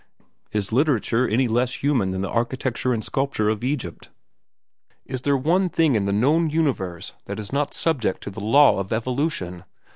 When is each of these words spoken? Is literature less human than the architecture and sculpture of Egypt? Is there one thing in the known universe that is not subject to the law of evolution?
Is 0.51 0.71
literature 0.71 1.29
less 1.29 1.75
human 1.75 2.09
than 2.09 2.21
the 2.21 2.29
architecture 2.31 2.91
and 2.91 3.05
sculpture 3.05 3.49
of 3.49 3.63
Egypt? 3.63 4.09
Is 5.05 5.21
there 5.21 5.37
one 5.37 5.69
thing 5.69 5.93
in 5.93 6.05
the 6.05 6.11
known 6.11 6.49
universe 6.49 7.13
that 7.25 7.37
is 7.39 7.53
not 7.53 7.75
subject 7.75 8.23
to 8.23 8.31
the 8.31 8.39
law 8.43 8.79
of 8.79 8.91
evolution? 8.91 9.63